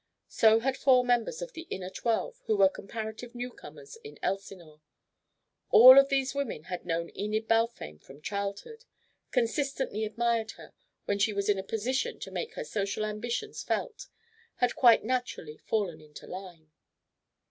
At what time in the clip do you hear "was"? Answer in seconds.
11.33-11.49